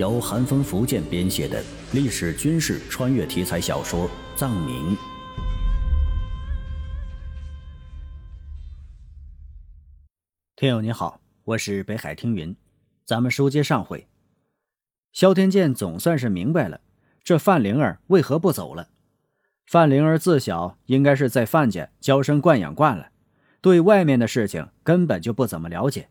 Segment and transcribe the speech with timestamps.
[0.00, 4.96] 由寒风福建编写的历史军事穿越题材小说《藏民》。
[10.56, 12.56] 听友你好，我是北海听云，
[13.04, 14.08] 咱们书接上回，
[15.12, 16.80] 萧天剑总算是明白了，
[17.22, 18.88] 这范灵儿为何不走了。
[19.66, 23.10] 范灵儿自小应该是在范家娇生惯养惯了，
[23.60, 26.08] 对外面的事情根本就不怎么了解。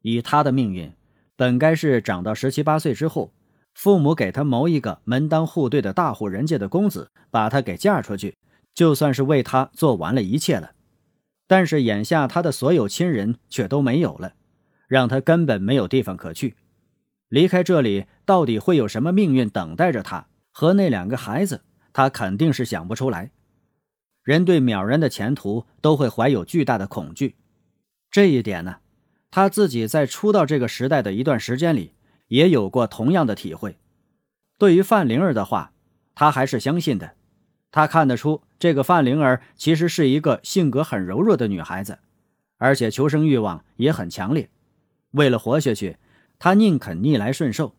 [0.00, 0.90] 以她的命运。
[1.36, 3.32] 本该是长到十七八岁之后，
[3.74, 8.36] 父母给他谋一个门当户对的大户人家的公子，把他给嫁出去，
[8.74, 10.72] 就算是为他做完了一切了。
[11.46, 14.32] 但是眼下他的所有亲人却都没有了，
[14.88, 16.56] 让他根本没有地方可去。
[17.28, 21.62] 离开这里，到底会有什么命运等待着他和那两个孩子？
[21.92, 23.30] 他肯定是想不出来。
[24.22, 27.36] 人对渺然的前途都会怀有巨大的恐惧，
[28.10, 28.76] 这一点呢？
[29.36, 31.92] 他自己在出道这个时代的一段时间里，
[32.28, 33.76] 也有过同样的体会。
[34.56, 35.74] 对于范灵儿的话，
[36.14, 37.16] 他还是相信的。
[37.70, 41.98] 他看得出，这个范灵儿其实是一个性格很柔弱的女孩子，
[42.56, 44.48] 而且求生欲望也很强烈。
[45.10, 45.98] 为了活下去，
[46.38, 47.76] 她宁肯逆来顺受，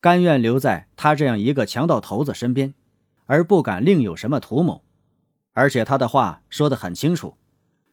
[0.00, 2.72] 甘愿留在他这样一个强盗头子身边，
[3.26, 4.84] 而不敢另有什么图谋。
[5.54, 7.36] 而且他的话说得很清楚，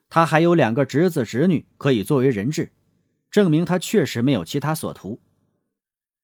[0.07, 2.73] 他还有两个侄子侄女可以作为人质。
[3.29, 5.19] 证明他确实没有其他所图。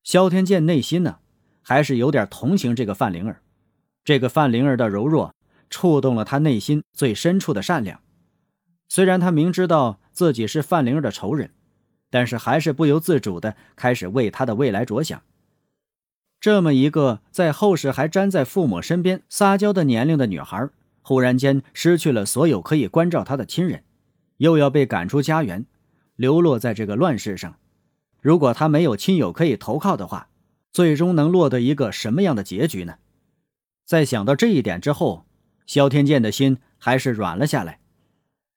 [0.03, 1.19] 萧天剑内心呢，
[1.61, 3.41] 还是有点同情这个范灵儿。
[4.03, 5.33] 这个范灵儿的柔弱，
[5.69, 8.01] 触动了他内心最深处的善良。
[8.89, 11.51] 虽然他明知道自己是范灵儿的仇人，
[12.09, 15.21] 但是还是不由自主的开始为他的未来着想。
[16.39, 20.69] 这么一个在后世还粘在父母身边撒娇的年龄的女孩，
[21.01, 23.85] 忽然间失去了所有可以关照她的亲人，
[24.37, 25.65] 又要被赶出家园。
[26.15, 27.57] 流落在这个乱世上，
[28.21, 30.29] 如果他没有亲友可以投靠的话，
[30.71, 32.97] 最终能落得一个什么样的结局呢？
[33.85, 35.25] 在想到这一点之后，
[35.65, 37.79] 萧天剑的心还是软了下来。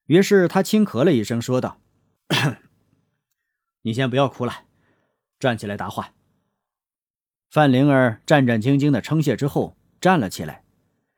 [0.06, 1.81] 于是他轻咳了一声，说道
[3.83, 4.65] ：“你先不要哭了，
[5.41, 6.12] 站起来答话。”
[7.50, 10.62] 范灵儿战战兢兢的称谢之后，站了起来，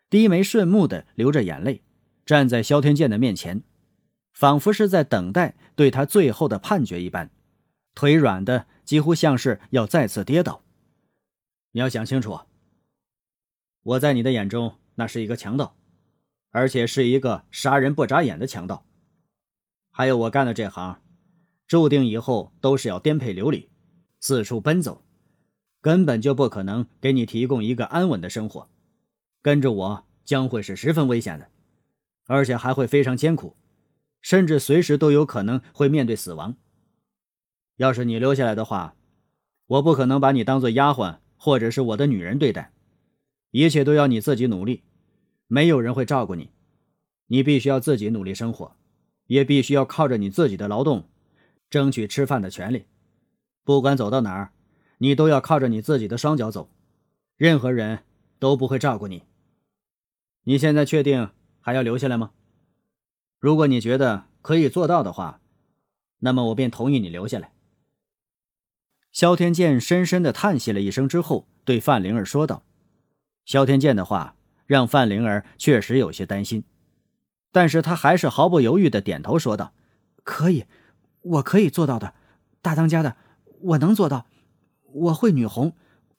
[0.08, 1.82] 低眉顺目的流着眼泪，
[2.24, 3.62] 站在萧天剑的面前。
[4.38, 7.28] 仿佛是在等待对他最后的判决一般，
[7.92, 10.62] 腿软的几乎像是要再次跌倒。
[11.72, 12.38] 你要想清楚，
[13.82, 15.74] 我在你的眼中那是一个强盗，
[16.50, 18.86] 而且是一个杀人不眨眼的强盗。
[19.90, 21.02] 还有我干的这行，
[21.66, 23.68] 注定以后都是要颠沛流离，
[24.20, 25.02] 四处奔走，
[25.80, 28.70] 根本就不可能给你提供一个安稳的生活。
[29.42, 31.50] 跟着我将会是十分危险的，
[32.28, 33.56] 而且还会非常艰苦。
[34.28, 36.54] 甚至随时都有可能会面对死亡。
[37.76, 38.94] 要是你留下来的话，
[39.66, 42.70] 我不可能把你当做丫鬟或者是我的女人对待，
[43.52, 44.82] 一切都要你自己努力，
[45.46, 46.50] 没有人会照顾你，
[47.28, 48.76] 你必须要自己努力生活，
[49.28, 51.08] 也必须要靠着你自己的劳动，
[51.70, 52.84] 争取吃饭的权利。
[53.64, 54.52] 不管走到哪儿，
[54.98, 56.70] 你都要靠着你自己的双脚走，
[57.38, 58.00] 任何人
[58.38, 59.22] 都不会照顾你。
[60.42, 61.30] 你现在确定
[61.62, 62.32] 还要留下来吗？
[63.40, 65.40] 如果你觉得可以做到的话，
[66.18, 67.52] 那么我便同意你留下来。
[69.12, 72.64] 萧天剑深深的叹息了一声之后，对范灵儿说道
[73.46, 74.34] ：“萧天剑的话
[74.66, 76.64] 让范灵儿确实有些担心，
[77.52, 79.72] 但是他还是毫不犹豫的点头说道
[80.24, 80.66] ：‘可以，
[81.22, 82.14] 我可以做到的，
[82.60, 83.16] 大当家的，
[83.60, 84.26] 我能做到。
[84.92, 85.74] 我会女红，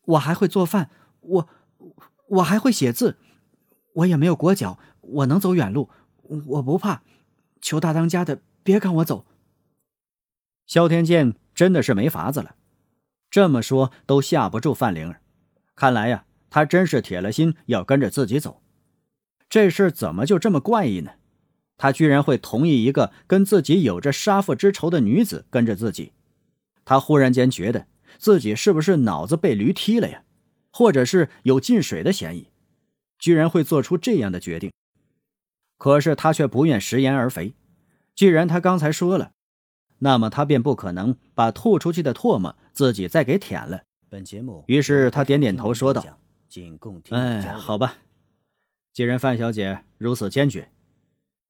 [0.06, 1.50] 我还会做饭，我
[2.28, 3.18] 我还会写字，
[3.96, 5.90] 我也没有裹脚，我能走远路。’”
[6.48, 7.02] 我不怕，
[7.62, 9.26] 求大当家的别赶我走。
[10.66, 12.56] 萧天剑真的是没法子了，
[13.30, 15.22] 这么说都吓不住范灵儿。
[15.76, 18.62] 看来呀，他真是铁了心要跟着自己走。
[19.50, 21.14] 这事怎么就这么怪异呢？
[21.78, 26.12] 他居然会同意一个跟自己有着杀父之仇的女子跟着自己？
[26.86, 27.88] 他忽然间觉得
[28.18, 30.24] 自己是不是脑子被驴踢了呀？
[30.72, 32.50] 或者是有进水的嫌疑？
[33.18, 34.72] 居然会做出这样的决定？
[35.80, 37.56] 可是他却不愿食言而肥。
[38.14, 39.32] 既然他刚才说了，
[40.00, 43.82] 那么他便不可能把吐出去的唾沫自己再给舔了。
[44.10, 46.04] 本节目，于是他点点头说道
[47.12, 47.96] ：“哎，好吧，
[48.92, 50.70] 既然范小姐如此坚决，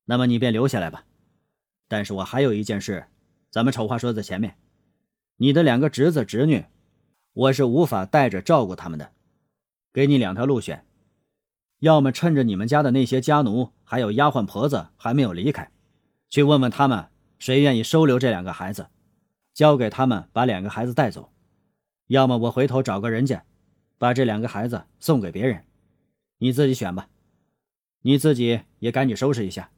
[0.06, 1.06] 那么你便留下来吧。
[1.88, 3.08] 但是我还有一件事，
[3.50, 4.56] 咱们丑话说在前面，
[5.38, 6.66] 你的两个侄子侄女，
[7.34, 9.12] 我是无法带着照顾他们的。
[9.92, 10.86] 给你两条路选。”
[11.80, 15.72] 要么趁着你们家的那些家奴还有丫鬟婆子还没有离开，
[16.30, 18.88] 去问问他们谁愿意收留这两个孩子，
[19.54, 21.32] 交给他们把两个孩子带走；
[22.08, 23.44] 要么我回头找个人家，
[23.98, 25.64] 把这两个孩子送给别人，
[26.40, 27.08] 你自己选吧。
[28.02, 29.72] 你自己也赶紧收拾一下，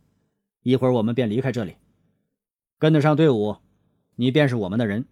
[0.62, 1.78] 一会儿我们便离开这里。
[2.78, 3.58] 跟得上队伍，
[4.16, 5.04] 你便是我们的人；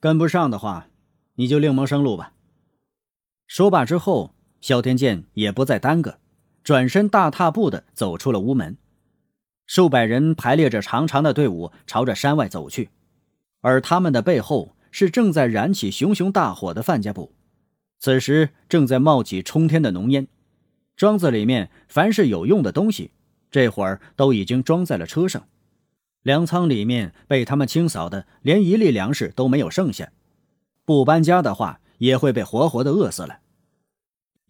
[0.00, 0.88] 跟不上的话，
[1.34, 2.34] 你就另谋生路吧。
[3.46, 6.18] 说罢之后，萧天剑也不再耽搁，
[6.62, 8.78] 转身大踏步的走出了屋门。
[9.66, 12.90] 数百人排列着长长的队伍朝着山外走去，
[13.60, 17.30] 而他们的背后是正在燃起熊熊大火的范家堡，
[17.98, 20.28] 此时正在冒起冲天的浓烟。
[20.96, 23.10] 庄子里面凡是有用的东西，
[23.50, 25.48] 这会儿都已经装在了车上，
[26.22, 30.12] 粮仓里面被他们清扫的连一粒粮食都没有剩下，
[30.84, 33.40] 不搬家的话也会被活活的饿死了。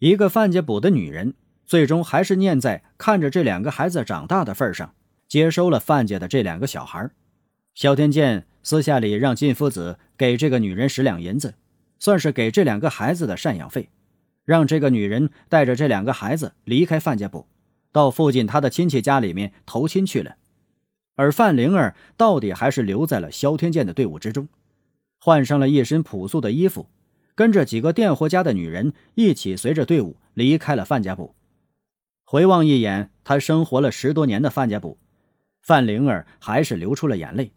[0.03, 1.33] 一个范家堡的女人，
[1.65, 4.93] 最终还是念在看着这两个孩子长大的份上。
[5.29, 7.09] 接收了范家的这两个小孩，
[7.73, 11.53] 萧天剑私下里让靳夫子给这个女人十两银子，
[11.99, 13.87] 算是给这两个孩子的赡养费，
[14.43, 17.47] 让这个女人带着这两个孩子离开范家堡，
[17.93, 20.35] 到附近他的亲戚家里面投亲去了。
[21.15, 24.49] 而范灵儿到底还是留在了萧天剑的队伍之中，
[25.17, 26.89] 换上了一身朴素的衣服，
[27.35, 31.35] 跟着几个佃户家的女人一起随着队伍离开了范家堡。
[32.23, 34.97] 回望一眼他生活了十多年的范家堡。
[35.61, 37.53] 范灵儿还是流出了眼泪。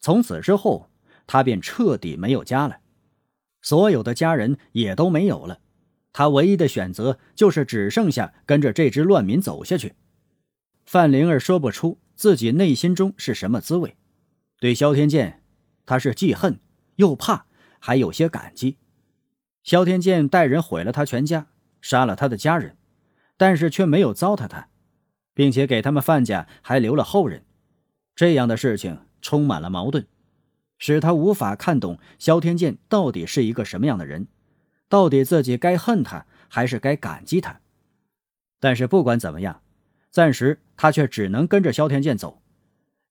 [0.00, 0.88] 从此之后，
[1.26, 2.78] 他便彻底没有家了，
[3.60, 5.60] 所有的家人也都没有了。
[6.12, 9.94] 他唯一的选择就是只剩下跟着这支乱民走下去。
[10.86, 13.96] 范灵儿说不出自己内心中是什么滋味。
[14.60, 15.42] 对萧天剑，
[15.84, 16.60] 他是既恨
[16.96, 17.46] 又怕，
[17.78, 18.78] 还有些感激。
[19.64, 21.48] 萧天剑带人毁了他全家，
[21.80, 22.76] 杀了他的家人，
[23.36, 24.68] 但是却没有糟蹋他。
[25.36, 27.44] 并且给他们范家还留了后人，
[28.14, 30.06] 这样的事情充满了矛盾，
[30.78, 34.28] 使他无法看懂萧天剑到底是一个什么样的人，
[34.88, 37.60] 到底自己该恨他还是该感激他。
[38.60, 39.60] 但是不管怎么样，
[40.12, 42.40] 暂时他却只能跟着萧天剑走，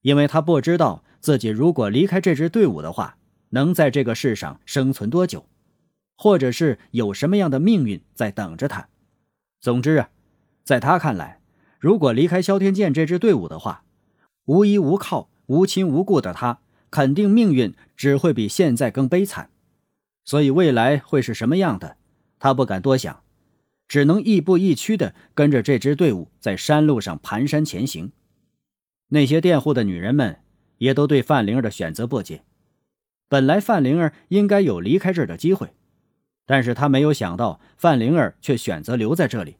[0.00, 3.18] 因为他不知道自己如果离开这支队伍的话，
[3.50, 5.46] 能在这个世上生存多久，
[6.16, 8.88] 或者是有什么样的命运在等着他。
[9.60, 10.10] 总之啊，
[10.62, 11.40] 在他看来。
[11.78, 13.84] 如果离开萧天剑这支队伍的话，
[14.46, 19.50] 无依无靠、无亲无故的他，肯定命运只会比现在更悲惨。
[20.24, 21.98] 所以未来会是什么样的，
[22.38, 23.22] 他不敢多想，
[23.86, 28.12] 只能亦步亦趋的跟着这支队伍在山路上蹒跚前行。
[29.08, 30.40] 那些佃户的女人们
[30.78, 32.44] 也都对范灵儿的选择不解。
[33.28, 35.74] 本来范灵儿应该有离开这儿的机会，
[36.46, 39.56] 但是他没有想到范灵儿却选择留在这里。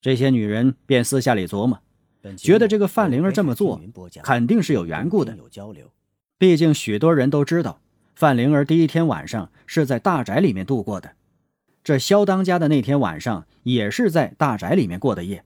[0.00, 1.80] 这些女人便私下里琢磨，
[2.36, 3.80] 觉得这个范灵儿这么做
[4.22, 5.36] 肯定是有缘故的。
[6.38, 7.80] 毕竟许多人都知道，
[8.16, 11.12] 范灵儿第一天晚上是在大宅里面度过的，
[11.84, 15.44] 这肖当家的那天晚上也是在大宅里面过的夜。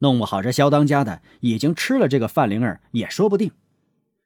[0.00, 3.52] 弄不好这肖当家的已经吃了这个范灵儿也说不定。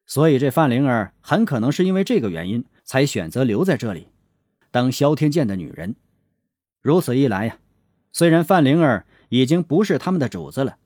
[0.06, 4.08] 所以这范灵儿很可能是因为这个原因才选择留在这里，
[4.70, 5.96] 当萧天剑的女人。
[6.82, 7.58] 如此一来呀，
[8.12, 9.06] 虽然范灵儿。
[9.30, 10.78] 已经不是他们的主子了，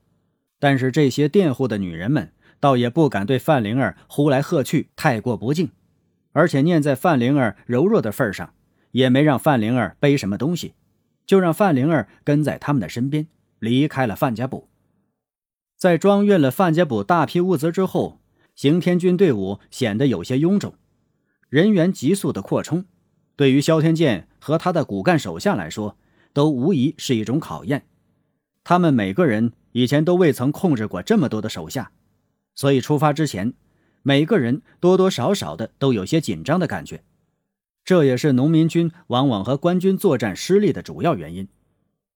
[0.59, 5.71] 但是这些佃户的女人们倒也不敢对范灵儿呼来喝去，太过不敬，
[6.31, 8.53] 而且念在范灵儿柔弱的份上，
[8.91, 10.75] 也没让范灵儿背什么东西，
[11.25, 13.27] 就让范灵儿跟在他们的身边，
[13.57, 14.67] 离开了范家堡。
[15.75, 18.21] 在装运了范家堡大批物资之后，
[18.53, 20.75] 刑天军队伍显得有些臃肿，
[21.49, 22.85] 人员急速的扩充，
[23.35, 25.97] 对于萧天剑和他的骨干手下来说，
[26.33, 27.85] 都无疑是一种考验。
[28.63, 31.91] 他们每个人以前都未曾控制过这么多的手下，
[32.55, 33.53] 所以出发之前，
[34.01, 37.03] 每个人多多少少的都有些紧张的感觉。
[37.83, 41.47] 这也是农民军往往和官军作战失利的主要原因。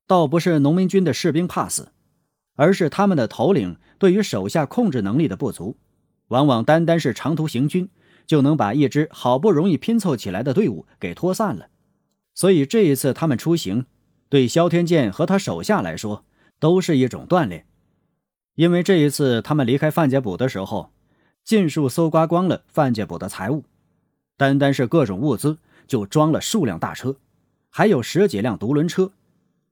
[0.07, 1.91] 倒不是农民军的士兵怕死，
[2.55, 5.77] 而是他们的头领对于手下控制能力的不足，
[6.29, 7.87] 往往单单是长途行军
[8.29, 11.67] 就能把一支好不容易拼凑起来的队伍给拖散了。
[12.33, 13.87] 所以这一次他们出行，
[14.29, 16.23] 对萧天剑和他手下来说。
[16.61, 17.65] 都是一种锻炼，
[18.55, 20.91] 因为这一次他们离开范家堡的时候，
[21.45, 23.63] 尽数搜刮光了范家堡的财物，
[24.35, 25.57] 单单是各种物资
[25.87, 27.15] 就装了数辆大车，
[27.69, 29.13] 还有十几辆独轮车。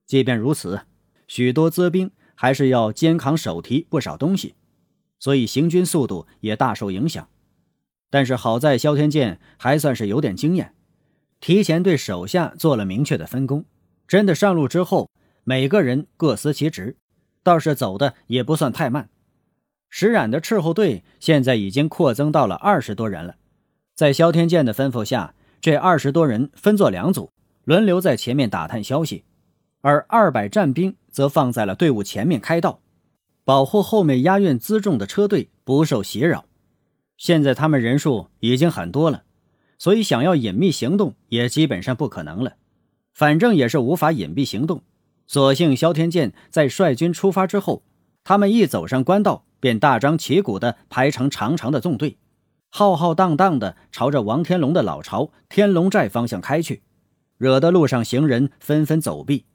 [0.06, 0.84] 即便如此，
[1.28, 4.56] 许多资兵还是要肩扛手提不少东西，
[5.20, 7.28] 所以行军速度也大受影响。
[8.10, 10.74] 但是好在萧天剑还算是有点经验，
[11.40, 13.66] 提前对手下做了明确的分工，
[14.08, 15.10] 真的上路之后。
[15.50, 16.98] 每个人各司其职，
[17.42, 19.08] 倒是走的也不算太慢。
[19.90, 23.38] 石染的斥候队现在已经扩增到了二十多人了。
[23.96, 27.32] 在萧天剑的吩咐下，这二十多人分作两组，
[27.64, 29.24] 轮流在前面打探消息，
[29.80, 32.82] 而二百战兵则放在了队伍前面开道，
[33.46, 36.44] 保护后面押运辎重的车队不受袭扰。
[37.18, 39.24] 现在他们人数已经很多了，
[39.78, 42.54] 所以想要隐秘行动也基本上不可能了。
[43.14, 44.84] 反正也是无法隐蔽行动，
[45.26, 47.84] 所幸萧天剑在率军出发之后，
[48.24, 52.18] 他们一走上官道，便大张旗鼓地排成长长的纵队。
[52.70, 56.84] 浩浩荡荡的朝着王天龙的老巢天龙寨方向开去，
[57.38, 59.46] 惹得路上行人纷纷走避，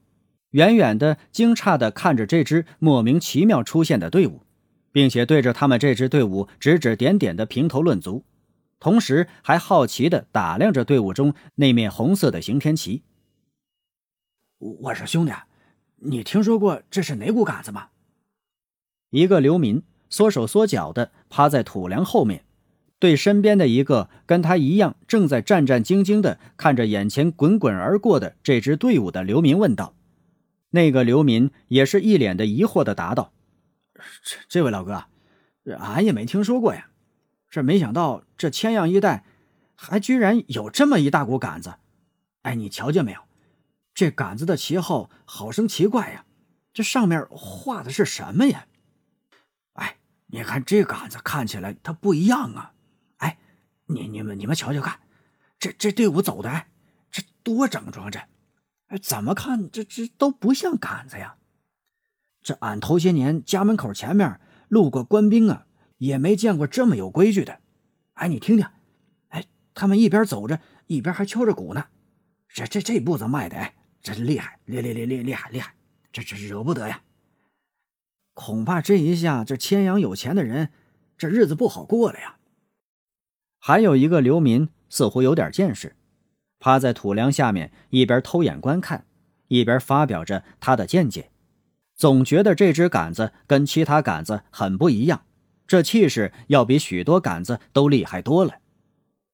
[0.49, 4.41] 远远的惊诧的看着这支莫名其妙出现的队伍，
[4.93, 8.23] 并且对着他们这支队伍指指点点的评头论足，
[8.79, 13.01] 同时还好奇的打量着队伍中那面红色的刑天旗。
[14.59, 15.33] 我说兄弟，
[15.97, 17.87] 你听说过这是哪股杆子吗？
[19.09, 22.45] 一个流民缩手缩脚的趴在土梁后面。
[22.99, 29.93] 对身边的一个跟他一样正在战战兢兢地看着眼前滚滚而过的这支队伍的流民问道
[30.71, 33.31] ：“那个流民也是一脸的疑惑地答道
[34.23, 35.05] ：‘这这位老哥，
[35.79, 36.89] 俺也没听说过呀。
[37.49, 39.25] 这没想到这千阳一带
[39.75, 41.75] 还居然有这么一大股杆子。
[42.41, 43.21] 哎，你瞧见没有？
[43.93, 46.25] 这杆子的旗号好生奇怪呀！
[46.73, 48.65] 这上面画的是什么呀？
[49.73, 52.73] 哎，你看这杆子看起来它不一样啊。’”
[53.17, 53.37] 哎
[53.85, 54.99] 你你们你们瞧瞧看，
[55.59, 56.67] 这这队伍走的哎，
[57.11, 58.27] 这多整装着，
[58.87, 61.35] 哎，怎么看这这都不像杆子呀？
[62.43, 65.65] 这俺头些年家门口前面路过官兵啊，
[65.97, 67.59] 也没见过这么有规矩的。
[68.15, 68.67] 哎，你听听，
[69.29, 71.85] 哎，他们一边走着一边还敲着鼓呢，
[72.49, 75.73] 这这这步子迈的哎，真厉害，厉厉厉厉厉害厉害，
[76.11, 77.01] 这这惹不得呀！
[78.33, 80.69] 恐怕这一下这千阳有钱的人，
[81.17, 82.37] 这日子不好过了呀。
[83.59, 85.95] 还有一个流民似乎有点见识，
[86.59, 89.05] 趴在土梁下面，一边偷眼观看，
[89.47, 91.29] 一边发表着他的见解。
[91.95, 95.23] 总觉得这只杆子跟其他杆子很不一样，
[95.67, 98.55] 这气势要比许多杆子都厉害多了。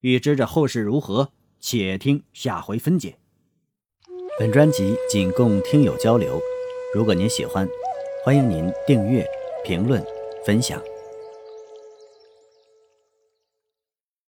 [0.01, 3.17] 欲知这后事如何，且听下回分解。
[4.37, 6.39] 本专辑仅供听友交流，
[6.93, 7.67] 如果您喜欢，
[8.23, 9.25] 欢迎您订阅、
[9.65, 10.05] 评论、
[10.45, 10.81] 分享。